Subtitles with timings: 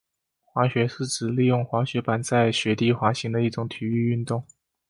[0.51, 4.43] 滑雪是指利用滑雪板在雪地滑行的一种体育运动。